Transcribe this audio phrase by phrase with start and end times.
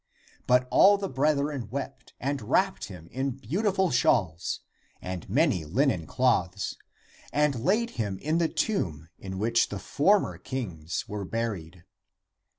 [0.47, 4.61] But all the brethren wept and wrapped him in beautiful shawls,
[4.99, 6.75] and many linen cloths,
[7.31, 11.83] and laid him in the tomb in which the former kings were buried.